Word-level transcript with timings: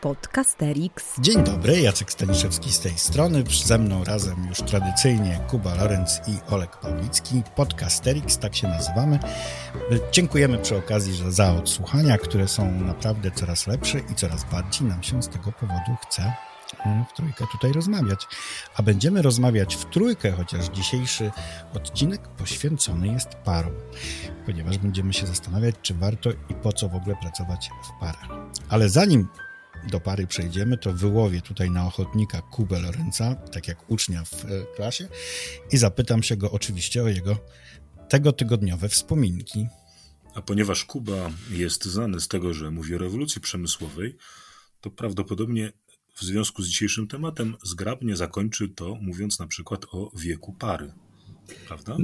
Podcasterix. 0.00 1.20
Dzień 1.20 1.44
dobry, 1.44 1.80
Jacek 1.80 2.12
Staniszewski 2.12 2.72
z 2.72 2.80
tej 2.80 2.98
strony. 2.98 3.44
Ze 3.64 3.78
mną 3.78 4.04
razem 4.04 4.46
już 4.48 4.58
tradycyjnie 4.58 5.40
Kuba 5.48 5.74
Lorenz 5.74 6.20
i 6.28 6.52
Olek 6.52 6.76
Pawlicki. 6.76 7.42
Podcasterix, 7.56 8.38
tak 8.38 8.56
się 8.56 8.68
nazywamy. 8.68 9.18
Dziękujemy 10.12 10.58
przy 10.58 10.76
okazji 10.76 11.14
że 11.14 11.32
za 11.32 11.52
odsłuchania, 11.52 12.18
które 12.18 12.48
są 12.48 12.70
naprawdę 12.70 13.30
coraz 13.30 13.66
lepsze 13.66 13.98
i 13.98 14.14
coraz 14.14 14.44
bardziej 14.44 14.88
nam 14.88 15.02
się 15.02 15.22
z 15.22 15.28
tego 15.28 15.52
powodu 15.52 15.96
chce 16.02 16.32
mm, 16.86 17.04
w 17.04 17.12
trójkę 17.12 17.44
tutaj 17.52 17.72
rozmawiać. 17.72 18.26
A 18.76 18.82
będziemy 18.82 19.22
rozmawiać 19.22 19.76
w 19.76 19.84
trójkę, 19.84 20.32
chociaż 20.32 20.68
dzisiejszy 20.68 21.30
odcinek 21.74 22.28
poświęcony 22.28 23.08
jest 23.08 23.34
parom, 23.34 23.74
ponieważ 24.46 24.78
będziemy 24.78 25.12
się 25.12 25.26
zastanawiać, 25.26 25.74
czy 25.82 25.94
warto 25.94 26.30
i 26.30 26.54
po 26.62 26.72
co 26.72 26.88
w 26.88 26.94
ogóle 26.94 27.16
pracować 27.16 27.70
w 27.84 28.00
parach. 28.00 28.28
Ale 28.68 28.88
zanim 28.88 29.28
do 29.90 30.00
pary 30.00 30.26
przejdziemy, 30.26 30.78
to 30.78 30.92
wyłowię 30.92 31.40
tutaj 31.40 31.70
na 31.70 31.86
ochotnika 31.86 32.42
Kubę 32.42 32.80
Lorenza, 32.80 33.34
tak 33.34 33.68
jak 33.68 33.90
ucznia 33.90 34.24
w 34.24 34.44
e, 34.44 34.48
klasie, 34.76 35.08
i 35.72 35.76
zapytam 35.76 36.22
się 36.22 36.36
go 36.36 36.50
oczywiście 36.50 37.02
o 37.02 37.08
jego 37.08 37.38
tego 38.08 38.32
tygodniowe 38.32 38.88
wspominki. 38.88 39.66
A 40.34 40.42
ponieważ 40.42 40.84
Kuba 40.84 41.30
jest 41.50 41.84
znany 41.84 42.20
z 42.20 42.28
tego, 42.28 42.54
że 42.54 42.70
mówi 42.70 42.94
o 42.94 42.98
rewolucji 42.98 43.40
przemysłowej, 43.40 44.16
to 44.80 44.90
prawdopodobnie 44.90 45.72
w 46.14 46.22
związku 46.22 46.62
z 46.62 46.68
dzisiejszym 46.68 47.08
tematem 47.08 47.56
zgrabnie 47.62 48.16
zakończy 48.16 48.68
to 48.68 48.94
mówiąc 49.00 49.38
na 49.38 49.46
przykład 49.46 49.86
o 49.92 50.10
wieku 50.16 50.52
pary. 50.52 50.92
Prawda? 51.68 51.96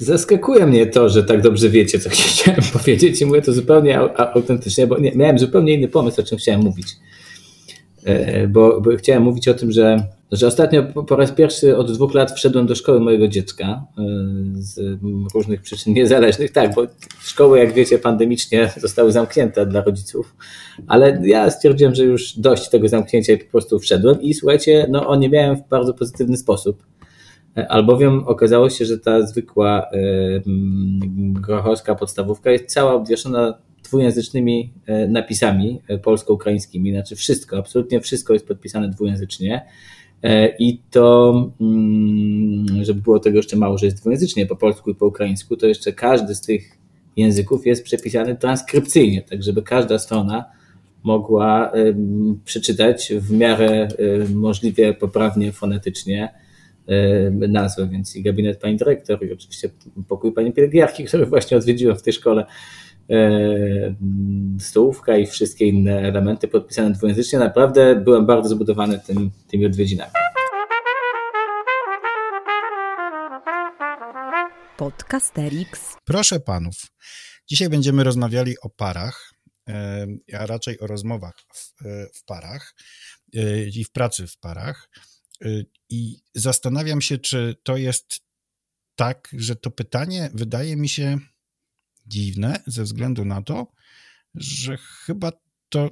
Zaskakuje 0.00 0.66
mnie 0.66 0.86
to, 0.86 1.08
że 1.08 1.24
tak 1.24 1.42
dobrze 1.42 1.68
wiecie, 1.68 1.98
co 1.98 2.10
chciałem 2.12 2.62
powiedzieć 2.72 3.22
i 3.22 3.26
mówię 3.26 3.42
to 3.42 3.52
zupełnie 3.52 3.98
autentycznie, 4.16 4.86
bo 4.86 4.98
nie, 4.98 5.12
miałem 5.12 5.38
zupełnie 5.38 5.74
inny 5.74 5.88
pomysł, 5.88 6.20
o 6.20 6.24
czym 6.24 6.38
chciałem 6.38 6.60
mówić. 6.60 6.96
E, 8.06 8.48
bo, 8.48 8.80
bo 8.80 8.96
chciałem 8.96 9.22
mówić 9.22 9.48
o 9.48 9.54
tym, 9.54 9.72
że, 9.72 10.04
że 10.32 10.46
ostatnio 10.46 10.82
po, 10.82 11.16
raz 11.16 11.32
pierwszy 11.32 11.76
od 11.76 11.92
dwóch 11.92 12.14
lat 12.14 12.32
wszedłem 12.32 12.66
do 12.66 12.74
szkoły 12.74 13.00
mojego 13.00 13.28
dziecka 13.28 13.84
e, 13.98 14.02
z 14.54 14.98
różnych 15.34 15.62
przyczyn 15.62 15.94
niezależnych. 15.94 16.52
Tak, 16.52 16.74
bo 16.74 16.86
szkoły, 17.20 17.58
jak 17.58 17.72
wiecie, 17.72 17.98
pandemicznie 17.98 18.72
zostały 18.76 19.12
zamknięte 19.12 19.66
dla 19.66 19.80
rodziców, 19.80 20.36
ale 20.86 21.22
ja 21.24 21.50
stwierdziłem, 21.50 21.94
że 21.94 22.04
już 22.04 22.38
dość 22.38 22.68
tego 22.68 22.88
zamknięcia 22.88 23.32
i 23.32 23.38
po 23.38 23.50
prostu 23.50 23.78
wszedłem 23.78 24.22
i 24.22 24.34
słuchajcie, 24.34 24.86
no 24.90 25.16
nie 25.16 25.28
miałem 25.28 25.56
w 25.56 25.68
bardzo 25.68 25.94
pozytywny 25.94 26.36
sposób 26.36 26.82
albowiem 27.68 28.24
okazało 28.26 28.70
się, 28.70 28.84
że 28.84 28.98
ta 28.98 29.26
zwykła 29.26 29.86
grochowska 31.16 31.94
podstawówka 31.94 32.50
jest 32.50 32.66
cała 32.66 32.92
obwieszona 32.92 33.58
dwujęzycznymi 33.86 34.72
e, 34.86 35.08
napisami 35.08 35.80
e, 35.88 35.98
polsko-ukraińskimi, 35.98 36.92
znaczy 36.92 37.16
wszystko, 37.16 37.58
absolutnie 37.58 38.00
wszystko 38.00 38.32
jest 38.32 38.46
podpisane 38.46 38.88
dwujęzycznie. 38.88 39.66
E, 40.22 40.56
I 40.58 40.80
to, 40.90 41.34
mm, 41.60 42.84
żeby 42.84 43.00
było 43.00 43.18
tego 43.18 43.36
jeszcze 43.36 43.56
mało, 43.56 43.78
że 43.78 43.86
jest 43.86 44.00
dwujęzycznie 44.00 44.46
po 44.46 44.56
polsku 44.56 44.90
i 44.90 44.94
po 44.94 45.06
ukraińsku, 45.06 45.56
to 45.56 45.66
jeszcze 45.66 45.92
każdy 45.92 46.34
z 46.34 46.40
tych 46.40 46.78
języków 47.16 47.66
jest 47.66 47.84
przepisany 47.84 48.36
transkrypcyjnie, 48.36 49.22
tak 49.22 49.42
żeby 49.42 49.62
każda 49.62 49.98
strona 49.98 50.44
mogła 51.02 51.72
przeczytać 52.44 53.12
w 53.18 53.30
miarę 53.30 53.88
możliwie 54.34 54.94
poprawnie 54.94 55.52
fonetycznie 55.52 56.34
E, 56.88 57.30
nazwę, 57.30 57.88
więc 57.88 58.16
i 58.16 58.22
gabinet 58.22 58.60
pani 58.60 58.76
dyrektor, 58.76 59.26
i 59.26 59.32
oczywiście 59.32 59.70
pokój 60.08 60.32
pani 60.32 60.52
pielęgniarki, 60.52 61.04
który 61.04 61.26
właśnie 61.26 61.56
odwiedziłem 61.56 61.96
w 61.96 62.02
tej 62.02 62.12
szkole, 62.12 62.46
e, 63.10 63.94
stołówka 64.58 65.16
i 65.16 65.26
wszystkie 65.26 65.66
inne 65.66 65.98
elementy 65.98 66.48
podpisane 66.48 66.90
dwujęzycznie. 66.90 67.38
Naprawdę 67.38 67.96
byłem 67.96 68.26
bardzo 68.26 68.48
zbudowany 68.48 69.00
tym, 69.06 69.30
tymi 69.48 69.66
odwiedzinami. 69.66 70.12
Podcasterix. 74.76 75.96
Proszę 76.04 76.40
panów, 76.40 76.74
dzisiaj 77.48 77.68
będziemy 77.68 78.04
rozmawiali 78.04 78.54
o 78.62 78.70
parach, 78.70 79.30
e, 79.68 80.06
a 80.38 80.46
raczej 80.46 80.80
o 80.80 80.86
rozmowach 80.86 81.34
w, 81.54 81.72
w 82.18 82.24
parach 82.24 82.74
i 83.74 83.84
w 83.84 83.92
pracy 83.92 84.26
w 84.26 84.38
parach. 84.38 84.88
Y, 85.44 85.66
I 85.88 86.20
zastanawiam 86.34 87.00
się, 87.00 87.18
czy 87.18 87.56
to 87.62 87.76
jest 87.76 88.20
tak, 88.96 89.28
że 89.32 89.56
to 89.56 89.70
pytanie 89.70 90.30
wydaje 90.34 90.76
mi 90.76 90.88
się 90.88 91.18
dziwne 92.06 92.62
ze 92.66 92.82
względu 92.82 93.24
na 93.24 93.42
to, 93.42 93.72
że 94.34 94.76
chyba 94.76 95.32
to, 95.68 95.90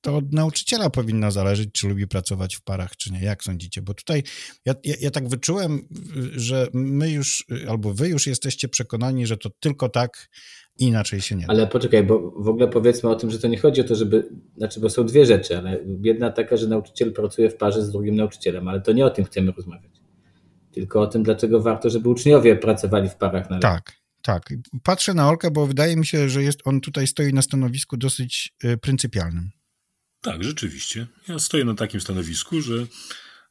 to 0.00 0.16
od 0.16 0.32
nauczyciela 0.32 0.90
powinno 0.90 1.30
zależeć, 1.30 1.68
czy 1.72 1.88
lubi 1.88 2.06
pracować 2.06 2.56
w 2.56 2.62
parach, 2.62 2.96
czy 2.96 3.12
nie. 3.12 3.20
Jak 3.20 3.44
sądzicie? 3.44 3.82
Bo 3.82 3.94
tutaj 3.94 4.22
ja, 4.64 4.74
ja, 4.84 4.94
ja 5.00 5.10
tak 5.10 5.28
wyczułem, 5.28 5.88
że 6.32 6.68
my 6.72 7.10
już, 7.10 7.44
albo 7.68 7.94
wy 7.94 8.08
już 8.08 8.26
jesteście 8.26 8.68
przekonani, 8.68 9.26
że 9.26 9.36
to 9.36 9.50
tylko 9.50 9.88
tak 9.88 10.28
inaczej 10.78 11.20
się 11.20 11.36
nie 11.36 11.46
da. 11.46 11.52
Ale 11.52 11.66
poczekaj, 11.66 12.04
bo 12.04 12.30
w 12.30 12.48
ogóle 12.48 12.68
powiedzmy 12.68 13.10
o 13.10 13.14
tym, 13.14 13.30
że 13.30 13.38
to 13.38 13.48
nie 13.48 13.58
chodzi 13.58 13.80
o 13.80 13.84
to, 13.84 13.94
żeby, 13.94 14.28
znaczy, 14.56 14.80
bo 14.80 14.90
są 14.90 15.06
dwie 15.06 15.26
rzeczy, 15.26 15.58
ale 15.58 15.78
jedna 16.00 16.30
taka, 16.30 16.56
że 16.56 16.68
nauczyciel 16.68 17.12
pracuje 17.12 17.50
w 17.50 17.56
parze 17.56 17.82
z 17.82 17.90
drugim 17.90 18.16
nauczycielem, 18.16 18.68
ale 18.68 18.80
to 18.80 18.92
nie 18.92 19.06
o 19.06 19.10
tym 19.10 19.24
chcemy 19.24 19.52
rozmawiać. 19.52 19.92
Tylko 20.72 21.00
o 21.00 21.06
tym, 21.06 21.22
dlaczego 21.22 21.62
warto, 21.62 21.90
żeby 21.90 22.08
uczniowie 22.08 22.56
pracowali 22.56 23.08
w 23.08 23.14
parach 23.14 23.50
na 23.50 23.58
Tak, 23.58 23.92
tak. 24.22 24.42
Patrzę 24.82 25.14
na 25.14 25.28
Olkę, 25.28 25.50
bo 25.50 25.66
wydaje 25.66 25.96
mi 25.96 26.06
się, 26.06 26.28
że 26.28 26.42
jest, 26.42 26.60
on 26.64 26.80
tutaj 26.80 27.06
stoi 27.06 27.32
na 27.32 27.42
stanowisku 27.42 27.96
dosyć 27.96 28.54
y, 28.64 28.78
pryncypialnym. 28.78 29.50
Tak, 30.26 30.44
rzeczywiście. 30.44 31.06
Ja 31.28 31.38
stoję 31.38 31.64
na 31.64 31.74
takim 31.74 32.00
stanowisku, 32.00 32.60
że 32.60 32.86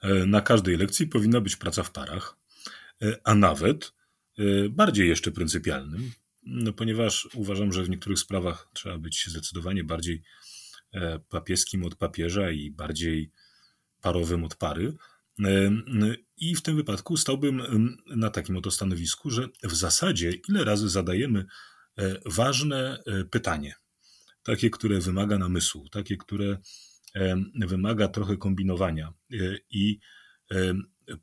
e, 0.01 0.25
na 0.25 0.41
każdej 0.41 0.77
lekcji 0.77 1.07
powinna 1.07 1.41
być 1.41 1.55
praca 1.55 1.83
w 1.83 1.91
parach, 1.91 2.37
e, 3.01 3.17
a 3.23 3.35
nawet 3.35 3.93
e, 4.39 4.43
bardziej 4.69 5.09
jeszcze 5.09 5.31
pryncypialnym, 5.31 6.11
no, 6.45 6.73
ponieważ 6.73 7.29
uważam, 7.33 7.73
że 7.73 7.83
w 7.83 7.89
niektórych 7.89 8.19
sprawach 8.19 8.69
trzeba 8.73 8.97
być 8.97 9.25
zdecydowanie 9.27 9.83
bardziej 9.83 10.23
e, 10.93 11.19
papieskim 11.19 11.83
od 11.83 11.95
papieża 11.95 12.51
i 12.51 12.71
bardziej 12.71 13.31
parowym 14.01 14.43
od 14.43 14.55
pary. 14.55 14.93
E, 15.43 15.71
I 16.37 16.55
w 16.55 16.61
tym 16.61 16.75
wypadku 16.75 17.17
stałbym 17.17 17.61
na 18.15 18.29
takim 18.29 18.57
oto 18.57 18.71
stanowisku, 18.71 19.29
że 19.29 19.47
w 19.63 19.75
zasadzie 19.75 20.31
ile 20.49 20.63
razy 20.63 20.89
zadajemy 20.89 21.45
e, 21.97 22.15
ważne 22.25 23.03
pytanie, 23.31 23.75
takie, 24.43 24.69
które 24.69 24.99
wymaga 24.99 25.37
namysłu, 25.37 25.89
takie, 25.89 26.17
które 26.17 26.57
wymaga 27.67 28.07
trochę 28.07 28.37
kombinowania 28.37 29.13
i 29.69 29.99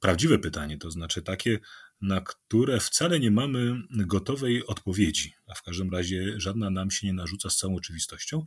prawdziwe 0.01 0.39
pytanie, 0.39 0.79
to 0.79 0.91
znaczy 0.91 1.23
takie, 1.23 1.59
na 2.03 2.21
które 2.21 2.81
wcale 2.81 3.21
nie 3.21 3.31
mamy 3.31 3.83
gotowej 3.91 4.67
odpowiedzi, 4.67 5.35
a 5.47 5.55
w 5.55 5.63
każdym 5.63 5.91
razie 5.91 6.41
żadna 6.41 6.71
nam 6.71 6.91
się 6.91 7.07
nie 7.07 7.13
narzuca 7.13 7.51
z 7.51 7.57
całą 7.57 7.77
oczywistością, 7.77 8.45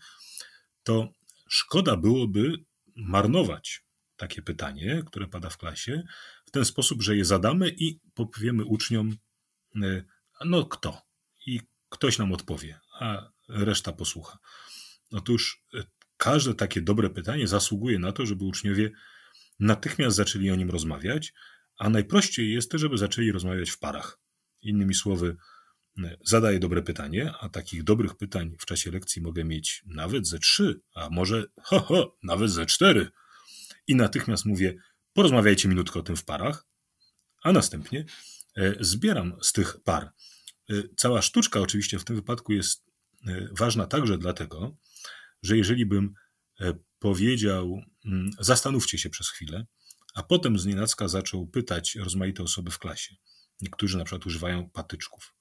to 0.84 1.10
szkoda 1.48 1.98
byłoby 1.98 2.54
marnować 2.96 3.84
takie 4.18 4.42
pytanie, 4.42 5.04
które 5.06 5.28
pada 5.28 5.50
w 5.50 5.58
klasie, 5.58 6.04
w 6.46 6.52
ten 6.52 6.66
sposób, 6.66 7.02
że 7.02 7.18
je 7.18 7.26
zadamy 7.26 7.70
i 7.70 8.00
powiemy 8.14 8.66
uczniom, 8.66 9.18
e, 9.76 10.04
no 10.46 10.66
kto? 10.66 11.02
I 11.46 11.60
ktoś 11.90 12.18
nam 12.18 12.34
odpowie, 12.34 12.80
a 13.00 13.30
reszta 13.48 13.92
posłucha. 13.92 14.38
Otóż 15.12 15.64
e, 15.74 15.84
każde 16.18 16.54
takie 16.54 16.82
dobre 16.82 17.10
pytanie 17.10 17.48
zasługuje 17.48 18.00
na 18.00 18.12
to, 18.12 18.26
żeby 18.26 18.44
uczniowie 18.44 18.92
natychmiast 19.60 20.16
zaczęli 20.16 20.52
o 20.52 20.56
nim 20.56 20.70
rozmawiać, 20.70 21.34
a 21.78 21.90
najprościej 21.90 22.54
jest, 22.54 22.74
żeby 22.74 22.98
zaczęli 22.98 23.32
rozmawiać 23.32 23.70
w 23.70 23.80
parach. 23.80 24.20
Innymi 24.62 24.94
słowy, 24.94 25.38
zadaję 26.24 26.60
dobre 26.60 26.82
pytanie, 26.82 27.34
a 27.40 27.50
takich 27.50 27.84
dobrych 27.84 28.16
pytań 28.18 28.56
w 28.60 28.66
czasie 28.66 28.92
lekcji 28.92 29.22
mogę 29.22 29.44
mieć 29.44 29.84
nawet 29.86 30.28
ze 30.28 30.40
trzy, 30.40 30.82
a 30.96 31.10
może 31.10 31.46
ho, 31.64 31.80
ho, 31.80 32.18
nawet 32.24 32.52
ze 32.52 32.66
cztery. 32.66 33.10
I 33.88 33.96
natychmiast 33.96 34.46
mówię, 34.46 34.76
porozmawiajcie 35.14 35.70
minutkę 35.70 36.00
o 36.00 36.04
tym 36.04 36.16
w 36.16 36.26
parach, 36.26 36.66
a 37.44 37.52
następnie 37.52 38.06
e, 38.56 38.76
zbieram 38.80 39.38
z 39.42 39.54
tych 39.54 39.78
par. 39.84 40.12
E, 40.70 40.74
cała 40.98 41.22
sztuczka 41.22 41.60
oczywiście 41.60 42.00
w 42.00 42.06
tym 42.06 42.16
wypadku 42.16 42.54
jest 42.54 42.86
e, 43.28 43.48
ważna 43.52 43.88
także 43.88 44.18
dlatego, 44.18 44.78
że 45.44 45.58
jeżeli 45.58 45.86
bym 45.86 46.14
powiedział, 47.00 47.82
mm, 48.06 48.32
zastanówcie 48.40 48.98
się 48.98 49.10
przez 49.10 49.30
chwilę, 49.30 49.66
a 50.16 50.24
potem 50.24 50.60
z 50.60 50.66
nienacka 50.66 51.08
zaczął 51.08 51.48
pytać 51.48 51.96
rozmaite 51.96 52.44
osoby 52.44 52.72
w 52.72 52.80
klasie. 52.80 53.16
Niektórzy 53.62 53.98
na 53.98 54.06
przykład 54.06 54.26
używają 54.26 54.70
patyczków. 54.70 55.36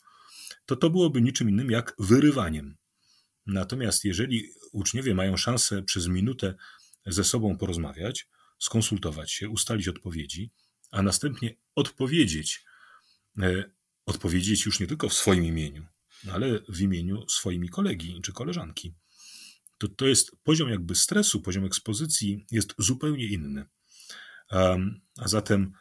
To 0.67 0.77
to 0.77 0.91
byłoby 0.91 1.23
niczym 1.23 1.49
innym 1.49 1.71
jak 1.71 1.95
wyrywaniem. 1.99 2.77
Natomiast 3.47 4.05
jeżeli 4.05 4.49
uczniowie 4.73 5.15
mają 5.15 5.37
szansę 5.37 5.83
przez 5.83 6.07
minutę 6.07 6.55
ze 7.07 7.25
sobą 7.25 7.59
porozmawiać, 7.59 8.29
skonsultować 8.59 9.33
się, 9.33 9.49
ustalić 9.49 9.89
odpowiedzi, 9.89 10.51
a 10.91 11.03
następnie 11.03 11.57
odpowiedzieć, 11.75 12.65
e, 13.43 13.71
odpowiedzieć 14.07 14.67
już 14.67 14.81
nie 14.81 14.87
tylko 14.87 15.09
w 15.09 15.15
swoim 15.15 15.45
imieniu, 15.45 15.87
ale 16.33 16.61
w 16.69 16.81
imieniu 16.81 17.29
swoimi 17.29 17.69
kolegi 17.69 18.21
czy 18.23 18.33
koleżanki, 18.33 18.95
to 19.79 19.89
to 19.89 20.07
jest 20.07 20.37
poziom 20.43 20.69
jakby 20.69 20.95
stresu, 20.95 21.41
poziom 21.41 21.65
ekspozycji 21.65 22.47
jest 22.51 22.75
zupełnie 22.79 23.27
inny. 23.27 23.67
A 24.51 25.29
zatem, 25.29 25.73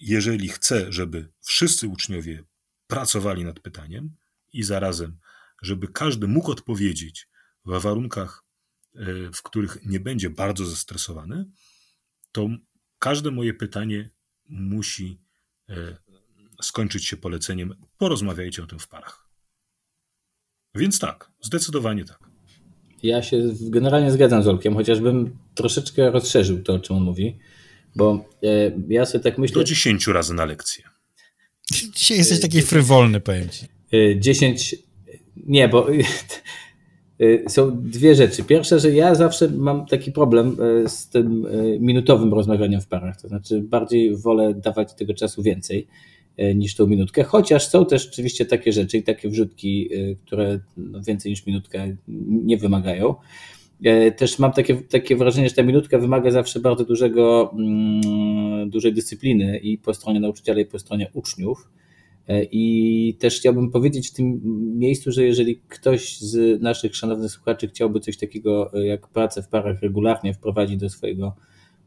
jeżeli 0.00 0.48
chcę, 0.48 0.92
żeby 0.92 1.32
wszyscy 1.40 1.88
uczniowie 1.88 2.44
pracowali 2.86 3.44
nad 3.44 3.60
pytaniem 3.60 4.16
i 4.52 4.62
zarazem, 4.62 5.18
żeby 5.62 5.88
każdy 5.88 6.28
mógł 6.28 6.50
odpowiedzieć 6.50 7.28
w 7.64 7.80
warunkach, 7.80 8.44
e, 8.94 9.04
w 9.32 9.42
których 9.42 9.78
nie 9.86 10.00
będzie 10.00 10.30
bardzo 10.30 10.66
zestresowany, 10.66 11.50
to 12.32 12.48
każde 12.98 13.30
moje 13.30 13.54
pytanie 13.54 14.10
musi 14.48 15.20
e, 15.68 15.96
skończyć 16.62 17.06
się 17.06 17.16
poleceniem: 17.16 17.74
porozmawiajcie 17.98 18.62
o 18.62 18.66
tym 18.66 18.78
w 18.78 18.88
parach. 18.88 19.28
Więc 20.74 20.98
tak, 20.98 21.30
zdecydowanie 21.40 22.04
tak. 22.04 22.30
Ja 23.02 23.22
się 23.22 23.42
generalnie 23.60 24.12
zgadzam 24.12 24.42
z 24.42 24.48
Olkiem, 24.48 24.74
chociażbym 24.74 25.38
troszeczkę 25.54 26.10
rozszerzył 26.10 26.62
to, 26.62 26.74
o 26.74 26.78
czym 26.78 26.96
on 26.96 27.02
mówi, 27.02 27.38
bo 27.96 28.24
e, 28.42 28.72
ja 28.88 29.06
sobie 29.06 29.24
tak 29.24 29.38
myślę... 29.38 29.54
Do 29.54 29.64
10 29.64 30.06
razy 30.06 30.34
na 30.34 30.44
lekcję. 30.44 30.84
Dzisiaj 31.94 32.18
jesteś 32.18 32.40
taki 32.40 32.62
frywolny, 32.62 33.20
powiem 33.20 33.48
ci. 33.48 33.66
10... 34.16 34.76
Nie, 35.36 35.68
bo 35.68 35.86
są 37.48 37.82
dwie 37.82 38.14
rzeczy. 38.14 38.44
Pierwsza, 38.44 38.78
że 38.78 38.90
ja 38.90 39.14
zawsze 39.14 39.48
mam 39.48 39.86
taki 39.86 40.12
problem 40.12 40.56
e, 40.84 40.88
z 40.88 41.08
tym 41.08 41.46
e, 41.46 41.78
minutowym 41.78 42.34
rozmawianiem 42.34 42.80
w 42.80 42.86
parach. 42.86 43.20
To 43.20 43.28
znaczy, 43.28 43.62
bardziej 43.62 44.16
wolę 44.16 44.54
dawać 44.54 44.94
tego 44.94 45.14
czasu 45.14 45.42
więcej 45.42 45.86
niż 46.54 46.74
tą 46.74 46.86
minutkę, 46.86 47.24
chociaż 47.24 47.68
są 47.68 47.86
też 47.86 48.08
oczywiście 48.08 48.46
takie 48.46 48.72
rzeczy 48.72 48.98
i 48.98 49.02
takie 49.02 49.28
wrzutki, 49.28 49.90
które 50.26 50.60
no, 50.76 51.00
więcej 51.02 51.30
niż 51.30 51.46
minutkę 51.46 51.96
nie 52.28 52.56
wymagają. 52.56 53.14
Też 54.16 54.38
mam 54.38 54.52
takie, 54.52 54.76
takie 54.76 55.16
wrażenie, 55.16 55.48
że 55.48 55.54
ta 55.54 55.62
minutka 55.62 55.98
wymaga 55.98 56.30
zawsze 56.30 56.60
bardzo 56.60 56.84
dużego, 56.84 57.54
mm, 57.58 58.70
dużej 58.70 58.92
dyscypliny 58.92 59.58
i 59.58 59.78
po 59.78 59.94
stronie 59.94 60.20
nauczyciela, 60.20 60.60
i 60.60 60.66
po 60.66 60.78
stronie 60.78 61.10
uczniów. 61.12 61.68
E, 62.28 62.44
I 62.44 63.16
też 63.18 63.36
chciałbym 63.36 63.70
powiedzieć 63.70 64.10
w 64.10 64.12
tym 64.12 64.40
miejscu, 64.78 65.12
że 65.12 65.24
jeżeli 65.24 65.60
ktoś 65.68 66.18
z 66.18 66.62
naszych 66.62 66.96
szanownych 66.96 67.30
słuchaczy 67.30 67.68
chciałby 67.68 68.00
coś 68.00 68.16
takiego 68.16 68.72
e, 68.74 68.86
jak 68.86 69.08
pracę 69.08 69.42
w 69.42 69.48
parach 69.48 69.80
regularnie 69.82 70.34
wprowadzić 70.34 70.76
do 70.76 70.90
swojego 70.90 71.34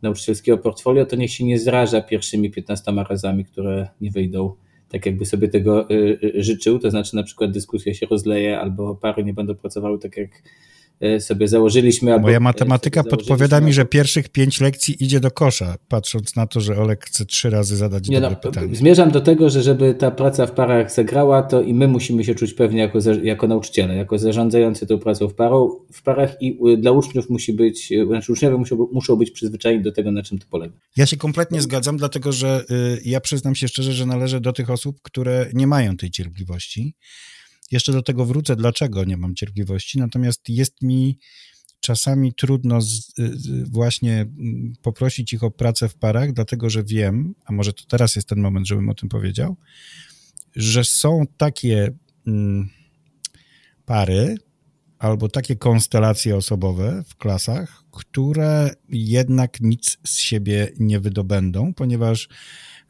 nauczycielskiego 0.02 0.58
portfolio, 0.58 1.06
to 1.06 1.16
niech 1.16 1.32
się 1.32 1.46
nie 1.46 1.60
zraża 1.60 2.02
pierwszymi 2.02 2.52
15 2.52 2.92
razami, 3.10 3.46
które 3.46 3.88
nie 4.02 4.12
wyjdą 4.12 4.54
tak, 4.90 5.06
jakby 5.06 5.26
sobie 5.26 5.48
tego 5.48 5.90
e, 5.90 5.96
życzył. 6.44 6.80
To 6.80 6.92
znaczy, 6.92 7.16
na 7.16 7.24
przykład 7.24 7.52
dyskusja 7.52 7.94
się 7.94 8.06
rozleje, 8.06 8.60
albo 8.60 8.96
pary 8.96 9.24
nie 9.24 9.34
będą 9.34 9.56
pracowały 9.56 10.00
tak, 10.00 10.18
jak 10.18 10.30
E, 10.30 10.44
sobie 11.20 11.48
założyliśmy. 11.48 12.20
Moja 12.20 12.40
matematyka 12.40 13.04
podpowiada 13.04 13.62
mi, 13.62 13.74
że 13.74 13.86
pierwszych 13.86 14.30
pięć 14.30 14.62
lekcji 14.62 15.04
idzie 15.04 15.20
do 15.20 15.32
kosza, 15.32 15.76
patrząc 15.88 16.36
na 16.36 16.48
to, 16.48 16.62
że 16.62 16.78
Olek 16.78 17.06
chce 17.06 17.26
trzy 17.26 17.50
razy 17.50 17.76
zadać 17.76 18.10
Nie 18.10 18.22
dobre 18.22 18.38
no, 18.44 18.52
pytanie. 18.52 18.76
Zmierzam 18.76 19.12
do 19.12 19.22
tego, 19.22 19.50
że 19.50 19.64
żeby 19.64 19.94
ta 19.94 20.12
praca 20.12 20.46
w 20.46 20.52
parach 20.52 20.92
zagrała, 20.92 21.44
to 21.44 21.62
i 21.62 21.74
my 21.74 21.88
musimy 21.88 22.24
się 22.24 22.36
czuć 22.36 22.54
pewnie 22.54 22.80
jako, 22.80 23.00
jako 23.24 23.48
nauczyciele, 23.48 23.96
jako 23.96 24.18
zarządzający 24.18 24.88
tą 24.88 25.00
pracą 25.00 25.28
w, 25.28 25.34
parą, 25.34 25.70
w 25.94 26.04
parach 26.04 26.42
i 26.42 26.58
dla 26.78 26.92
uczniów 26.92 27.30
musi 27.30 27.54
być, 27.54 27.94
znaczy 28.08 28.32
uczniowie 28.32 28.58
muszą, 28.58 28.88
muszą 28.92 29.16
być 29.16 29.32
przyzwyczajeni 29.32 29.84
do 29.84 29.92
tego, 29.92 30.12
na 30.12 30.24
czym 30.24 30.40
to 30.40 30.46
polega. 30.50 30.74
Ja 30.98 31.06
się 31.06 31.18
kompletnie 31.18 31.62
zgadzam, 31.62 31.98
dlatego 31.98 32.32
że 32.32 32.66
y, 32.72 33.02
ja 33.06 33.22
przyznam 33.22 33.56
się 33.56 33.68
szczerze, 33.68 33.94
że 33.94 34.06
należę 34.06 34.42
do 34.42 34.54
tych 34.54 34.70
osób, 34.70 35.02
które 35.02 35.50
nie 35.54 35.68
mają 35.68 35.98
tej 35.98 36.12
cierpliwości. 36.12 36.94
Jeszcze 37.72 37.92
do 37.92 38.02
tego 38.02 38.26
wrócę, 38.26 38.56
dlaczego 38.56 39.04
nie 39.04 39.18
mam 39.18 39.36
cierpliwości, 39.36 40.00
natomiast 40.00 40.50
jest 40.50 40.82
mi 40.82 41.18
czasami 41.80 42.34
trudno 42.34 42.82
z, 42.82 43.14
właśnie 43.70 44.22
mm, 44.22 44.74
poprosić 44.82 45.34
ich 45.34 45.44
o 45.44 45.52
pracę 45.52 45.90
w 45.90 45.96
parach, 45.96 46.34
dlatego 46.34 46.70
że 46.70 46.84
wiem, 46.84 47.36
a 47.46 47.54
może 47.54 47.74
to 47.74 47.84
teraz 47.88 48.16
jest 48.16 48.30
ten 48.30 48.40
moment, 48.40 48.68
żebym 48.68 48.90
o 48.90 48.94
tym 48.94 49.10
powiedział, 49.10 49.58
że 50.56 50.84
są 50.84 51.24
takie 51.38 51.92
mm, 52.28 52.70
pary 53.86 54.38
albo 55.00 55.30
takie 55.30 55.56
konstelacje 55.56 56.36
osobowe 56.36 57.04
w 57.08 57.16
klasach, 57.16 57.84
które 57.92 58.76
jednak 58.90 59.62
nic 59.62 59.98
z 60.04 60.20
siebie 60.20 60.72
nie 60.80 61.00
wydobędą, 61.00 61.74
ponieważ 61.74 62.30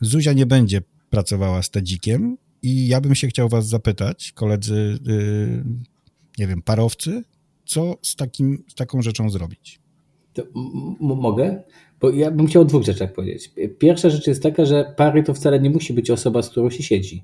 Zuzia 0.02 0.34
nie 0.34 0.46
będzie 0.46 0.82
pracowała 1.10 1.64
z 1.64 1.70
Tadzikiem, 1.70 2.38
i 2.68 2.88
ja 2.88 3.02
bym 3.02 3.16
się 3.16 3.28
chciał 3.28 3.50
was 3.50 3.68
zapytać, 3.68 4.32
koledzy, 4.32 5.00
yy, 5.06 5.64
nie 6.38 6.48
wiem, 6.48 6.62
parowcy, 6.62 7.24
co 7.66 7.98
z, 8.02 8.16
takim, 8.16 8.64
z 8.68 8.76
taką 8.76 9.02
rzeczą 9.02 9.30
zrobić? 9.30 9.80
mogę? 11.00 11.64
Bo 12.02 12.10
ja 12.10 12.32
bym 12.32 12.48
chciał 12.48 12.62
o 12.62 12.66
dwóch 12.66 12.84
rzeczach 12.84 13.14
powiedzieć. 13.14 13.52
Pierwsza 13.80 14.10
rzecz 14.10 14.28
jest 14.28 14.44
taka, 14.44 14.66
że 14.66 14.94
pary 14.98 15.24
to 15.24 15.34
wcale 15.34 15.60
nie 15.60 15.70
musi 15.70 15.94
być 15.94 16.12
osoba, 16.12 16.42
z 16.42 16.50
którą 16.50 16.70
się 16.70 16.84
siedzi. 16.84 17.24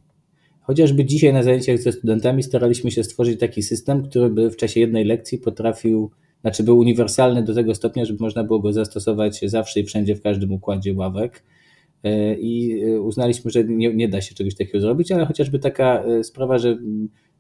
Chociażby 0.62 1.06
dzisiaj 1.06 1.34
na 1.34 1.44
zajęciach 1.44 1.78
ze 1.78 1.92
studentami 1.92 2.44
staraliśmy 2.44 2.92
się 2.92 3.04
stworzyć 3.04 3.40
taki 3.40 3.64
system, 3.64 4.04
który 4.04 4.30
by 4.30 4.50
w 4.50 4.56
czasie 4.56 4.80
jednej 4.80 5.06
lekcji 5.06 5.38
potrafił, 5.38 6.12
znaczy 6.42 6.64
był 6.64 6.78
uniwersalny 6.78 7.44
do 7.44 7.54
tego 7.54 7.76
stopnia, 7.76 8.06
żeby 8.06 8.24
można 8.24 8.44
było 8.44 8.60
go 8.60 8.74
zastosować 8.74 9.40
zawsze 9.46 9.80
i 9.80 9.84
wszędzie 9.84 10.16
w 10.16 10.22
każdym 10.22 10.52
układzie 10.52 10.94
ławek 10.94 11.44
i 12.40 12.82
e, 12.82 13.02
uznaliśmy, 13.02 13.52
że 13.52 13.64
nie, 13.64 13.94
nie 13.94 14.10
da 14.10 14.22
się 14.22 14.36
czegoś 14.36 14.56
takiego 14.56 14.80
zrobić, 14.80 15.12
ale 15.12 15.26
chociażby 15.26 15.60
taka 15.60 16.04
e, 16.04 16.24
sprawa, 16.24 16.58
że 16.58 16.78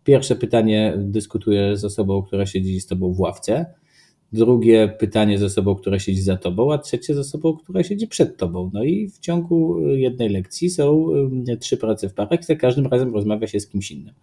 pierwsze 0.03 0.35
pytanie 0.35 0.93
dyskutuje 0.97 1.77
z 1.77 1.85
osobą, 1.85 2.21
która 2.21 2.45
siedzi 2.45 2.81
z 2.81 2.87
tobą 2.87 3.13
w 3.13 3.19
ławce, 3.19 3.65
drugie 4.33 4.95
pytanie 4.99 5.37
z 5.37 5.43
osobą, 5.43 5.75
która 5.75 5.99
siedzi 5.99 6.21
za 6.21 6.37
tobą, 6.37 6.73
a 6.73 6.77
trzecie 6.77 7.13
z 7.13 7.17
osobą, 7.17 7.57
która 7.57 7.83
siedzi 7.83 8.07
przed 8.07 8.37
tobą. 8.37 8.71
No 8.73 8.83
i 8.83 9.09
w 9.09 9.19
ciągu 9.19 9.87
jednej 9.87 10.29
lekcji 10.29 10.69
są 10.69 11.07
trzy 11.59 11.77
prace 11.77 12.09
w 12.09 12.13
parach 12.13 12.39
i 12.39 12.43
za 12.43 12.55
każdym 12.55 12.87
razem 12.87 13.13
rozmawia 13.13 13.47
się 13.47 13.59
z 13.59 13.67
kimś 13.67 13.91
innym. 13.91 14.13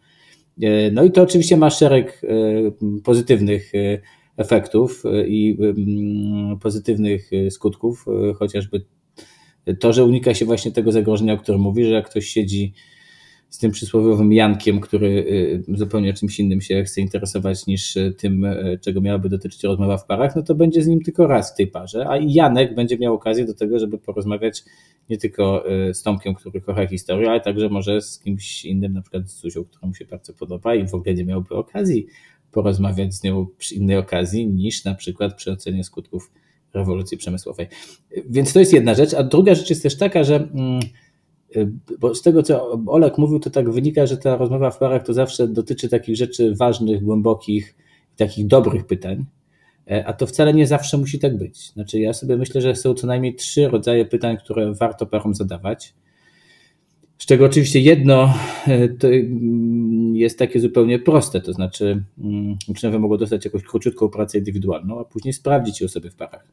No 0.92 1.04
i 1.04 1.10
to 1.10 1.22
oczywiście 1.22 1.56
ma 1.56 1.70
szereg 1.70 2.22
pozytywnych 3.04 3.72
efektów 4.36 5.02
i 5.26 5.58
pozytywnych 6.60 7.30
skutków, 7.50 8.06
chociażby 8.36 8.84
to, 9.74 9.92
że 9.92 10.04
unika 10.04 10.34
się 10.34 10.44
właśnie 10.44 10.72
tego 10.72 10.92
zagrożenia, 10.92 11.34
o 11.34 11.38
którym 11.38 11.60
mówi, 11.60 11.84
że 11.84 11.90
jak 11.90 12.10
ktoś 12.10 12.26
siedzi 12.26 12.72
z 13.50 13.58
tym 13.58 13.70
przysłowiowym 13.70 14.32
Jankiem, 14.32 14.80
który 14.80 15.08
y, 15.68 15.76
zupełnie 15.76 16.14
czymś 16.14 16.40
innym 16.40 16.60
się 16.60 16.84
chce 16.84 17.00
interesować 17.00 17.66
niż 17.66 17.96
y, 17.96 18.14
tym, 18.18 18.44
y, 18.44 18.78
czego 18.82 19.00
miałaby 19.00 19.28
dotyczyć 19.28 19.64
rozmowa 19.64 19.96
w 19.96 20.06
parach, 20.06 20.36
no 20.36 20.42
to 20.42 20.54
będzie 20.54 20.82
z 20.82 20.86
nim 20.86 21.00
tylko 21.00 21.26
raz 21.26 21.52
w 21.52 21.56
tej 21.56 21.66
parze, 21.66 22.08
a 22.08 22.16
Janek 22.20 22.74
będzie 22.74 22.98
miał 22.98 23.14
okazję 23.14 23.44
do 23.44 23.54
tego, 23.54 23.78
żeby 23.78 23.98
porozmawiać 23.98 24.64
nie 25.10 25.18
tylko 25.18 25.64
z 25.92 26.02
Tomkiem, 26.02 26.34
który 26.34 26.60
kocha 26.60 26.86
historię, 26.86 27.30
ale 27.30 27.40
także 27.40 27.68
może 27.68 28.00
z 28.00 28.18
kimś 28.18 28.64
innym, 28.64 28.92
na 28.92 29.02
przykład 29.02 29.30
z 29.30 29.40
Zuzią, 29.40 29.64
która 29.64 29.88
mu 29.88 29.94
się 29.94 30.04
bardzo 30.04 30.34
podoba 30.34 30.74
i 30.74 30.88
w 30.88 30.94
ogóle 30.94 31.14
nie 31.14 31.24
miałby 31.24 31.54
okazji 31.54 32.06
porozmawiać 32.52 33.14
z 33.14 33.22
nią 33.22 33.46
przy 33.58 33.74
innej 33.74 33.96
okazji 33.96 34.46
niż 34.46 34.84
na 34.84 34.94
przykład 34.94 35.34
przy 35.34 35.52
ocenie 35.52 35.84
skutków 35.84 36.32
rewolucji 36.74 37.18
przemysłowej. 37.18 37.66
Więc 38.30 38.52
to 38.52 38.60
jest 38.60 38.72
jedna 38.72 38.94
rzecz. 38.94 39.14
A 39.14 39.22
druga 39.22 39.54
rzecz 39.54 39.70
jest 39.70 39.82
też 39.82 39.96
taka, 39.96 40.24
że 40.24 40.36
mm, 40.36 40.80
bo 41.98 42.14
z 42.14 42.22
tego, 42.22 42.42
co 42.42 42.78
Olek 42.86 43.18
mówił, 43.18 43.38
to 43.40 43.50
tak 43.50 43.70
wynika, 43.70 44.06
że 44.06 44.16
ta 44.16 44.36
rozmowa 44.36 44.70
w 44.70 44.78
parach 44.78 45.04
to 45.04 45.14
zawsze 45.14 45.48
dotyczy 45.48 45.88
takich 45.88 46.16
rzeczy 46.16 46.54
ważnych, 46.54 47.02
głębokich, 47.02 47.74
takich 48.16 48.46
dobrych 48.46 48.86
pytań, 48.86 49.24
e, 49.90 50.06
a 50.06 50.12
to 50.12 50.26
wcale 50.26 50.54
nie 50.54 50.66
zawsze 50.66 50.98
musi 50.98 51.18
tak 51.18 51.38
być. 51.38 51.72
Znaczy, 51.72 52.00
ja 52.00 52.12
sobie 52.12 52.36
myślę, 52.36 52.60
że 52.60 52.76
są 52.76 52.94
co 52.94 53.06
najmniej 53.06 53.34
trzy 53.34 53.68
rodzaje 53.68 54.04
pytań, 54.04 54.36
które 54.36 54.74
warto 54.74 55.06
parom 55.06 55.34
zadawać. 55.34 55.94
Z 57.18 57.26
czego 57.26 57.44
oczywiście 57.44 57.80
jedno 57.80 58.34
e, 58.66 58.88
to 58.88 59.08
mm, 59.08 59.89
jest 60.20 60.38
takie 60.38 60.60
zupełnie 60.60 60.98
proste, 60.98 61.40
to 61.40 61.52
znaczy 61.52 62.04
mm, 62.18 62.56
uczniowie 62.68 62.98
mogą 62.98 63.16
dostać 63.16 63.44
jakąś 63.44 63.62
króciutką 63.62 64.08
pracę 64.08 64.38
indywidualną, 64.38 65.00
a 65.00 65.04
później 65.04 65.32
sprawdzić 65.32 65.80
ją 65.80 65.88
sobie 65.88 66.10
w 66.10 66.14
parach. 66.14 66.52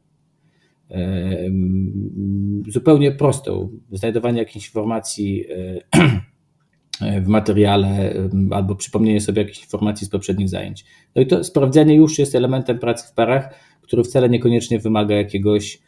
Zupełnie 2.68 3.12
prostą. 3.12 3.68
Znajdowanie 3.92 4.38
jakichś 4.38 4.66
informacji 4.66 5.44
e, 5.50 7.20
w 7.24 7.28
materiale 7.28 8.14
albo 8.50 8.74
przypomnienie 8.74 9.20
sobie 9.20 9.42
jakichś 9.42 9.62
informacji 9.62 10.06
z 10.06 10.10
poprzednich 10.10 10.48
zajęć. 10.48 10.84
No 11.14 11.22
i 11.22 11.26
to 11.26 11.44
sprawdzanie 11.44 11.94
już 11.94 12.18
jest 12.18 12.34
elementem 12.34 12.78
pracy 12.78 13.08
w 13.08 13.12
parach, 13.12 13.54
który 13.82 14.04
wcale 14.04 14.28
niekoniecznie 14.28 14.78
wymaga 14.78 15.14
jakiegoś, 15.14 15.82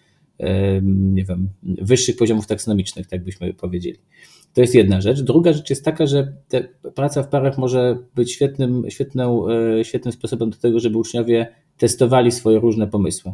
nie 0.83 1.25
wiem, 1.25 1.49
wyższych 1.63 2.17
poziomów 2.17 2.47
taksonomicznych, 2.47 3.07
tak 3.07 3.25
byśmy 3.25 3.55
powiedzieli. 3.55 3.99
To 4.55 4.61
jest 4.61 4.75
jedna 4.75 5.01
rzecz. 5.01 5.21
Druga 5.21 5.53
rzecz 5.53 5.71
jest 5.71 5.85
taka, 5.85 6.07
że 6.07 6.33
praca 6.95 7.23
w 7.23 7.29
parach 7.29 7.59
może 7.59 7.99
być 8.15 8.33
świetnym, 8.33 8.85
świetną, 8.89 9.49
e, 9.49 9.85
świetnym 9.85 10.13
sposobem 10.13 10.51
do 10.51 10.57
tego, 10.57 10.81
żeby 10.81 10.99
uczniowie 10.99 11.55
testowali 11.79 12.33
swoje 12.33 12.59
różne 12.59 12.87
pomysły. 12.87 13.33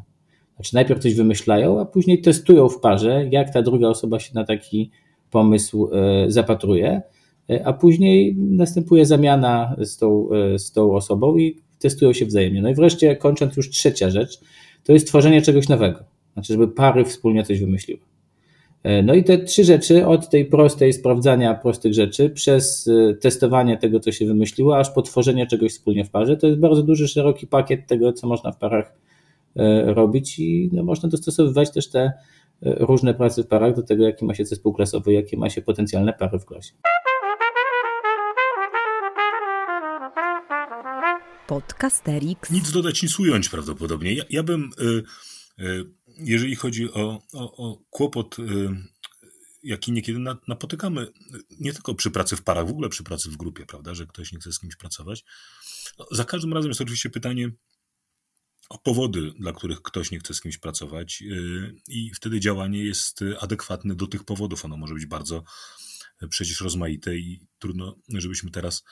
Znaczy 0.56 0.74
najpierw 0.74 1.00
coś 1.00 1.14
wymyślają, 1.14 1.80
a 1.80 1.84
później 1.84 2.20
testują 2.20 2.68
w 2.68 2.80
parze, 2.80 3.28
jak 3.30 3.52
ta 3.52 3.62
druga 3.62 3.88
osoba 3.88 4.18
się 4.20 4.34
na 4.34 4.44
taki 4.44 4.90
pomysł 5.30 5.90
e, 5.92 6.30
zapatruje, 6.30 7.02
e, 7.50 7.66
a 7.66 7.72
później 7.72 8.36
następuje 8.36 9.06
zamiana 9.06 9.76
z 9.78 9.96
tą, 9.96 10.28
z 10.56 10.72
tą 10.72 10.94
osobą 10.94 11.36
i 11.36 11.56
testują 11.78 12.12
się 12.12 12.26
wzajemnie. 12.26 12.62
No 12.62 12.68
i 12.68 12.74
wreszcie, 12.74 13.16
kończąc 13.16 13.56
już 13.56 13.70
trzecia 13.70 14.10
rzecz, 14.10 14.40
to 14.84 14.92
jest 14.92 15.06
tworzenie 15.06 15.42
czegoś 15.42 15.68
nowego. 15.68 16.15
Znaczy, 16.36 16.52
żeby 16.52 16.68
pary 16.68 17.04
wspólnie 17.04 17.44
coś 17.44 17.60
wymyśliły. 17.60 18.00
E, 18.82 19.02
no 19.02 19.14
i 19.14 19.24
te 19.24 19.38
trzy 19.38 19.64
rzeczy, 19.64 20.06
od 20.06 20.30
tej 20.30 20.44
prostej 20.44 20.92
sprawdzania 20.92 21.54
prostych 21.54 21.94
rzeczy, 21.94 22.30
przez 22.30 22.88
e, 22.88 23.14
testowanie 23.14 23.78
tego, 23.78 24.00
co 24.00 24.12
się 24.12 24.26
wymyśliło, 24.26 24.78
aż 24.78 24.90
po 24.90 25.02
tworzenie 25.02 25.46
czegoś 25.46 25.72
wspólnie 25.72 26.04
w 26.04 26.10
parze, 26.10 26.36
to 26.36 26.46
jest 26.46 26.58
bardzo 26.58 26.82
duży, 26.82 27.08
szeroki 27.08 27.46
pakiet 27.46 27.86
tego, 27.86 28.12
co 28.12 28.26
można 28.26 28.52
w 28.52 28.58
parach 28.58 28.92
e, 29.56 29.94
robić 29.94 30.38
i 30.38 30.70
no, 30.72 30.82
można 30.82 31.08
dostosowywać 31.08 31.72
też 31.72 31.88
te 31.90 32.12
różne 32.62 33.14
prace 33.14 33.42
w 33.42 33.46
parach 33.46 33.76
do 33.76 33.82
tego, 33.82 34.04
jaki 34.04 34.24
ma 34.24 34.34
się 34.34 34.44
zespół 34.44 34.72
klasowy, 34.72 35.12
jakie 35.12 35.36
ma 35.36 35.50
się 35.50 35.62
potencjalne 35.62 36.12
pary 36.12 36.38
w 36.38 36.44
klasie. 36.44 36.72
Podcasterix. 41.46 42.50
Nic 42.50 42.70
dodać, 42.72 43.02
nic 43.02 43.20
ująć 43.20 43.48
prawdopodobnie. 43.48 44.14
Ja, 44.14 44.24
ja 44.30 44.42
bym, 44.42 44.70
y, 45.58 45.64
y, 45.64 45.84
jeżeli 46.16 46.56
chodzi 46.56 46.92
o, 46.92 47.22
o, 47.32 47.56
o 47.56 47.82
kłopot, 47.90 48.38
y, 48.38 48.42
jaki 49.62 49.92
niekiedy 49.92 50.18
napotykamy, 50.48 51.12
nie 51.60 51.72
tylko 51.72 51.94
przy 51.94 52.10
pracy 52.10 52.36
w 52.36 52.42
parach, 52.42 52.66
w 52.66 52.70
ogóle 52.70 52.88
przy 52.88 53.04
pracy 53.04 53.30
w 53.30 53.36
grupie, 53.36 53.66
prawda, 53.66 53.94
że 53.94 54.06
ktoś 54.06 54.32
nie 54.32 54.38
chce 54.38 54.52
z 54.52 54.60
kimś 54.60 54.76
pracować. 54.76 55.24
No, 55.98 56.06
za 56.10 56.24
każdym 56.24 56.52
razem 56.52 56.70
jest 56.70 56.80
oczywiście 56.80 57.10
pytanie 57.10 57.50
o 58.68 58.78
powody, 58.78 59.32
dla 59.38 59.52
których 59.52 59.82
ktoś 59.82 60.10
nie 60.10 60.18
chce 60.18 60.34
z 60.34 60.40
kimś 60.40 60.58
pracować 60.58 61.22
i 61.88 62.14
wtedy 62.14 62.40
działanie 62.40 62.84
jest 62.84 63.20
adekwatne 63.40 63.94
do 63.94 64.06
tych 64.06 64.24
powodów. 64.24 64.64
Ono 64.64 64.76
może 64.76 64.94
być 64.94 65.06
bardzo 65.06 65.44
przecież 66.30 66.60
rozmaite 66.60 67.16
i 67.16 67.40
trudno, 67.58 67.96
żebyśmy 68.08 68.50
teraz 68.50 68.84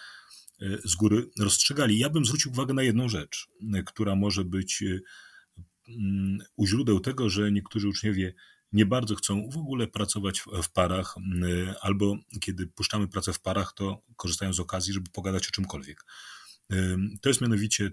z 0.85 0.95
góry 0.95 1.31
rozstrzygali. 1.39 1.99
Ja 1.99 2.11
bym 2.11 2.25
zwrócił 2.25 2.53
uwagę 2.53 2.75
na 2.75 2.83
jedną 2.83 3.09
rzecz, 3.09 3.49
która 3.87 4.15
może 4.15 4.45
być 4.45 4.85
u 6.57 6.67
źródeł 6.67 7.01
tego, 7.01 7.31
że 7.31 7.53
niektórzy 7.53 7.89
uczniowie 7.89 8.35
nie 8.73 8.87
bardzo 8.87 9.15
chcą 9.15 9.49
w 9.51 9.57
ogóle 9.57 9.87
pracować 9.87 10.41
w 10.63 10.73
parach, 10.73 11.15
albo 11.81 12.17
kiedy 12.41 12.67
puszczamy 12.67 13.09
pracę 13.09 13.33
w 13.33 13.41
parach, 13.41 13.73
to 13.73 14.03
korzystają 14.17 14.53
z 14.53 14.61
okazji, 14.61 14.93
żeby 14.93 15.11
pogadać 15.11 15.49
o 15.49 15.51
czymkolwiek. 15.51 16.05
To 17.23 17.29
jest 17.29 17.41
mianowicie 17.41 17.91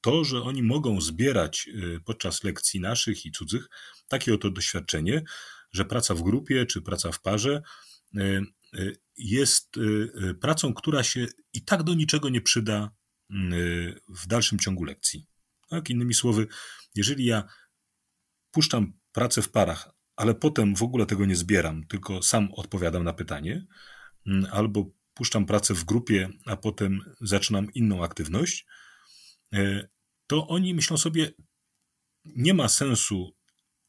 to, 0.00 0.24
że 0.24 0.42
oni 0.42 0.62
mogą 0.62 1.00
zbierać 1.00 1.68
podczas 2.04 2.44
lekcji 2.44 2.80
naszych 2.80 3.26
i 3.26 3.32
cudzych 3.32 3.68
takie 4.08 4.34
oto 4.34 4.50
doświadczenie, 4.50 5.22
że 5.72 5.84
praca 5.84 6.14
w 6.14 6.22
grupie 6.22 6.66
czy 6.66 6.82
praca 6.82 7.12
w 7.12 7.20
parze 7.20 7.62
jest 9.16 9.76
y, 9.76 9.80
y, 10.30 10.34
pracą, 10.34 10.74
która 10.74 11.02
się 11.02 11.26
i 11.52 11.62
tak 11.62 11.82
do 11.82 11.94
niczego 11.94 12.28
nie 12.28 12.40
przyda 12.40 12.90
y, 13.30 13.34
w 14.08 14.26
dalszym 14.26 14.58
ciągu 14.58 14.84
lekcji. 14.84 15.26
Tak? 15.68 15.90
Innymi 15.90 16.14
słowy, 16.14 16.46
jeżeli 16.94 17.24
ja 17.24 17.44
puszczam 18.50 18.92
pracę 19.12 19.42
w 19.42 19.50
parach, 19.50 19.90
ale 20.16 20.34
potem 20.34 20.76
w 20.76 20.82
ogóle 20.82 21.06
tego 21.06 21.26
nie 21.26 21.36
zbieram, 21.36 21.86
tylko 21.86 22.22
sam 22.22 22.48
odpowiadam 22.52 23.04
na 23.04 23.12
pytanie, 23.12 23.66
mm, 24.26 24.46
albo 24.52 24.90
puszczam 25.14 25.46
pracę 25.46 25.74
w 25.74 25.84
grupie, 25.84 26.28
a 26.46 26.56
potem 26.56 27.14
zaczynam 27.20 27.72
inną 27.72 28.04
aktywność, 28.04 28.66
to 30.26 30.48
oni 30.48 30.74
myślą 30.74 30.96
sobie, 30.96 31.30
nie 32.24 32.54
ma 32.54 32.68
sensu 32.68 33.36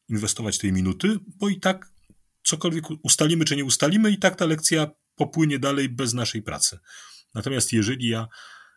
inwestować 0.10 0.58
tej 0.58 0.74
minuty, 0.74 1.20
bo 1.28 1.50
i 1.50 1.60
tak 1.60 1.92
cokolwiek 2.44 2.86
ustalimy 3.04 3.46
czy 3.46 3.56
nie 3.56 3.66
ustalimy, 3.66 4.12
i 4.12 4.18
tak 4.18 4.36
ta 4.36 4.46
lekcja 4.46 4.92
popłynie 5.16 5.60
dalej 5.60 5.90
bez 5.90 6.14
naszej 6.14 6.42
pracy. 6.42 6.80
Natomiast 7.34 7.74
jeżeli 7.74 8.08
ja 8.08 8.28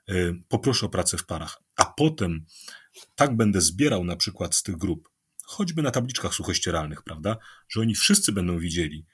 e, 0.08 0.14
poproszę 0.48 0.86
o 0.86 0.88
pracę 0.88 1.18
w 1.18 1.26
parach, 1.26 1.62
a 1.76 1.84
potem 1.84 2.44
tak 3.14 3.36
będę 3.36 3.60
zbierał 3.60 4.04
na 4.04 4.16
przykład 4.16 4.54
z 4.54 4.62
tych 4.62 4.76
grup, 4.76 5.08
choćby 5.44 5.82
na 5.82 5.90
tabliczkach 5.90 6.34
suchościeralnych, 6.34 7.02
prawda, 7.02 7.36
że 7.68 7.80
oni 7.80 7.94
wszyscy 7.94 8.32
będą 8.32 8.58
widzieli, 8.58 9.06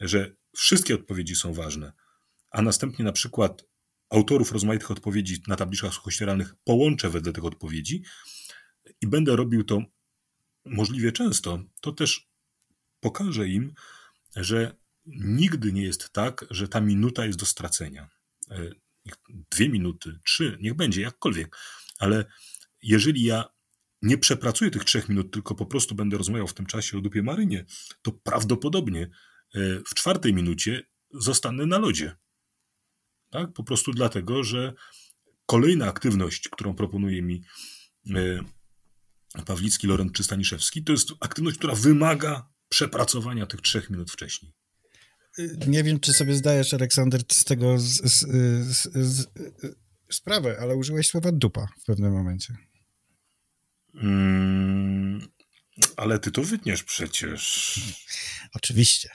że 0.00 0.34
wszystkie 0.56 0.94
odpowiedzi 0.94 1.36
są 1.36 1.54
ważne, 1.54 1.92
a 2.50 2.62
następnie 2.62 3.04
na 3.04 3.12
przykład 3.12 3.64
autorów 4.10 4.52
rozmaitych 4.52 4.90
odpowiedzi 4.90 5.42
na 5.46 5.56
tabliczkach 5.56 5.94
suchościeralnych 5.94 6.54
połączę 6.64 7.10
wedle 7.10 7.32
tych 7.32 7.44
odpowiedzi 7.44 8.04
i 9.00 9.06
będę 9.06 9.36
robił 9.36 9.64
to 9.64 9.82
możliwie 10.64 11.12
często, 11.12 11.62
to 11.80 11.92
też 11.92 12.28
pokażę 13.00 13.48
im, 13.48 13.74
że 14.36 14.76
nigdy 15.06 15.72
nie 15.72 15.82
jest 15.82 16.12
tak, 16.12 16.44
że 16.50 16.68
ta 16.68 16.80
minuta 16.80 17.26
jest 17.26 17.38
do 17.38 17.46
stracenia. 17.46 18.08
E, 18.50 18.70
dwie 19.50 19.68
minuty, 19.68 20.18
trzy, 20.24 20.58
niech 20.60 20.74
będzie 20.74 21.00
jakkolwiek, 21.00 21.56
ale 21.98 22.24
jeżeli 22.82 23.22
ja 23.22 23.44
nie 24.02 24.18
przepracuję 24.18 24.70
tych 24.70 24.84
trzech 24.84 25.08
minut, 25.08 25.32
tylko 25.32 25.54
po 25.54 25.66
prostu 25.66 25.94
będę 25.94 26.18
rozmawiał 26.18 26.46
w 26.46 26.54
tym 26.54 26.66
czasie 26.66 26.98
o 26.98 27.00
dupie 27.00 27.22
marynie, 27.22 27.64
to 28.02 28.12
prawdopodobnie 28.12 29.02
e, 29.54 29.60
w 29.86 29.94
czwartej 29.94 30.34
minucie 30.34 30.82
zostanę 31.14 31.66
na 31.66 31.78
lodzie. 31.78 32.16
Tak? 33.30 33.52
Po 33.52 33.64
prostu 33.64 33.92
dlatego, 33.92 34.44
że 34.44 34.74
kolejna 35.46 35.86
aktywność, 35.86 36.48
którą 36.48 36.74
proponuje 36.74 37.22
mi 37.22 37.42
e, 38.14 38.40
Pawlicki, 39.46 39.86
Lorent 39.86 40.12
czy 40.12 40.24
Staniszewski, 40.24 40.84
to 40.84 40.92
jest 40.92 41.08
aktywność, 41.20 41.58
która 41.58 41.74
wymaga 41.74 42.48
przepracowania 42.68 43.46
tych 43.46 43.60
trzech 43.60 43.90
minut 43.90 44.10
wcześniej. 44.10 44.52
Nie 45.66 45.84
wiem, 45.84 46.00
czy 46.00 46.12
sobie 46.12 46.34
zdajesz, 46.34 46.74
Aleksander, 46.74 47.22
z 47.32 47.44
tego 47.44 47.78
z, 47.78 48.02
z, 48.02 48.26
z, 48.94 49.26
sprawę, 50.10 50.58
ale 50.60 50.76
użyłeś 50.76 51.08
słowa 51.08 51.32
dupa 51.32 51.68
w 51.82 51.84
pewnym 51.84 52.12
momencie. 52.12 52.69
Mm, 53.94 55.28
ale 55.96 56.18
ty 56.18 56.30
to 56.30 56.42
wytniesz 56.42 56.82
przecież. 56.82 57.74
Oczywiście. 58.56 59.08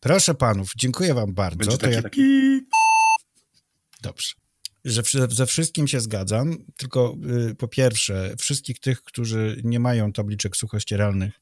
Proszę 0.00 0.34
panów, 0.34 0.70
dziękuję 0.76 1.14
wam 1.14 1.34
bardzo. 1.34 1.58
Będzie 1.58 1.78
taki, 1.78 1.94
ja... 1.94 2.02
taki... 2.02 2.60
Dobrze 4.02 4.39
że 4.84 5.02
ze 5.30 5.46
wszystkim 5.46 5.88
się 5.88 6.00
zgadzam, 6.00 6.64
tylko 6.76 7.16
y, 7.50 7.54
po 7.54 7.68
pierwsze, 7.68 8.34
wszystkich 8.38 8.80
tych, 8.80 9.02
którzy 9.02 9.60
nie 9.64 9.80
mają 9.80 10.12
tabliczek 10.12 10.56
suchościeralnych 10.56 11.40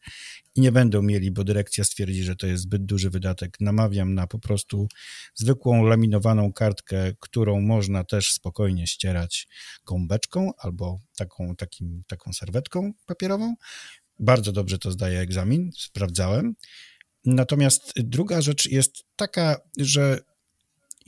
i 0.54 0.60
nie 0.60 0.72
będą 0.72 1.02
mieli, 1.02 1.30
bo 1.30 1.44
dyrekcja 1.44 1.84
stwierdzi, 1.84 2.24
że 2.24 2.36
to 2.36 2.46
jest 2.46 2.62
zbyt 2.62 2.84
duży 2.84 3.10
wydatek, 3.10 3.56
namawiam 3.60 4.14
na 4.14 4.26
po 4.26 4.38
prostu 4.38 4.88
zwykłą 5.34 5.84
laminowaną 5.84 6.52
kartkę, 6.52 7.12
którą 7.20 7.60
można 7.60 8.04
też 8.04 8.32
spokojnie 8.32 8.86
ścierać 8.86 9.48
gąbeczką 9.86 10.50
albo 10.58 11.00
taką, 11.16 11.56
takim, 11.56 12.02
taką 12.06 12.32
serwetką 12.32 12.92
papierową. 13.06 13.54
Bardzo 14.18 14.52
dobrze 14.52 14.78
to 14.78 14.90
zdaje 14.90 15.20
egzamin, 15.20 15.70
sprawdzałem. 15.78 16.54
Natomiast 17.24 17.92
druga 17.96 18.42
rzecz 18.42 18.66
jest 18.66 19.04
taka, 19.16 19.56
że 19.76 20.20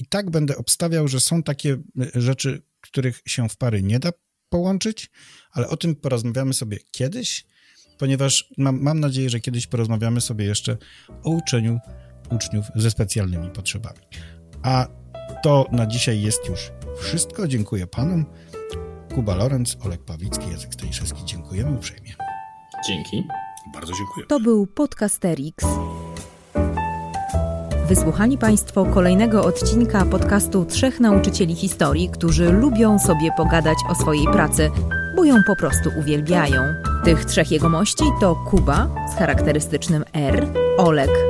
i 0.00 0.07
tak 0.07 0.30
będę 0.30 0.57
obstawiał, 0.57 1.09
że 1.09 1.21
są 1.21 1.42
takie 1.42 1.73
e, 1.73 2.21
rzeczy, 2.21 2.62
których 2.80 3.23
się 3.26 3.49
w 3.49 3.57
pary 3.57 3.83
nie 3.83 3.99
da 3.99 4.11
połączyć, 4.49 5.11
ale 5.52 5.69
o 5.69 5.76
tym 5.76 5.97
porozmawiamy 5.97 6.54
sobie 6.54 6.78
kiedyś, 6.90 7.47
ponieważ 7.99 8.50
mam, 8.59 8.83
mam 8.83 9.00
nadzieję, 9.00 9.30
że 9.30 9.40
kiedyś 9.40 9.66
porozmawiamy 9.66 10.21
sobie 10.21 10.45
jeszcze 10.45 10.76
o 11.23 11.30
uczeniu 11.30 11.78
uczniów 12.30 12.66
ze 12.75 12.90
specjalnymi 12.90 13.50
potrzebami. 13.50 14.00
A 14.62 14.87
to 15.42 15.66
na 15.73 15.87
dzisiaj 15.87 16.23
jest 16.23 16.49
już 16.49 16.71
wszystko. 17.00 17.49
Dziękuję 17.49 17.87
panom. 17.87 18.26
Kuba 19.14 19.35
Lorenz, 19.35 19.76
Olek 19.80 20.04
Pawlicki, 20.04 20.50
Jacek 20.50 20.75
Staniszewski. 20.75 21.25
Dziękujemy 21.25 21.76
uprzejmie. 21.76 22.14
Dzięki. 22.87 23.25
Bardzo 23.75 23.92
dziękuję. 23.92 24.26
To 24.26 24.40
był 24.40 24.66
Podcasterix. 24.66 25.64
Wysłuchali 27.90 28.38
Państwo 28.38 28.85
kolejnego 28.85 29.44
odcinka 29.44 30.04
podcastu 30.04 30.64
Trzech 30.64 31.00
Nauczycieli 31.00 31.54
Historii, 31.54 32.09
którzy 32.09 32.52
lubią 32.52 32.99
sobie 32.99 33.30
pogadać 33.37 33.78
o 33.88 33.94
swojej 33.94 34.26
pracy, 34.26 34.70
bo 35.16 35.25
ją 35.25 35.35
po 35.47 35.56
prostu 35.56 35.90
uwielbiają. 35.99 36.62
Tych 37.04 37.25
trzech 37.25 37.50
jegomości 37.50 38.04
to 38.20 38.37
Kuba 38.50 38.88
z 39.14 39.18
charakterystycznym 39.18 40.04
R, 40.12 40.47
Olek 40.78 41.29